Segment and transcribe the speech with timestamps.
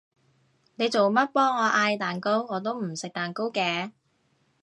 [0.77, 2.41] 你做乜幫我嗌蛋糕？
[2.47, 3.91] 我都唔食蛋糕嘅